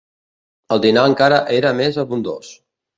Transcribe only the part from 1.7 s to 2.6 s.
més abundós